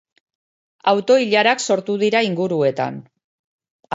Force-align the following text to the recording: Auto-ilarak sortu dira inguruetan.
Auto-ilarak 0.91 1.61
sortu 1.67 1.97
dira 2.05 2.21
inguruetan. 2.31 2.97